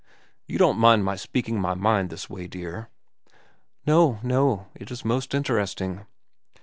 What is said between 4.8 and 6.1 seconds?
is most interesting."